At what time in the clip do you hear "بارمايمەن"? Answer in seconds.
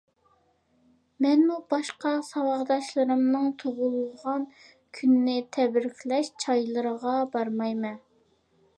7.37-8.05